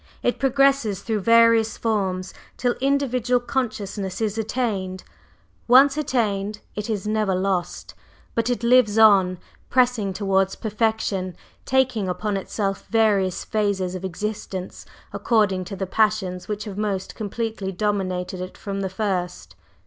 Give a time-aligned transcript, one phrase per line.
[0.23, 5.03] It progresses through various forms till individual consciousness is attained.
[5.67, 7.93] Once attained, it is never lost,
[8.33, 9.37] but it lives on,
[9.69, 11.35] pressing towards perfection,
[11.65, 17.71] taking upon itself various phases of existence according to the passions which have most completely
[17.71, 19.55] dominated it from the first.